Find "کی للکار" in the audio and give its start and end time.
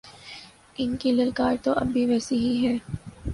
0.97-1.55